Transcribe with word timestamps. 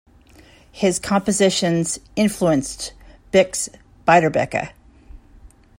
His 0.71 0.97
compositions 0.97 1.99
influenced 2.15 2.93
Bix 3.31 3.69
Beiderbecke. 4.07 4.71